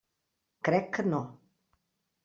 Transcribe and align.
Crec 0.69 0.89
que 0.97 1.07
no. 1.13 1.23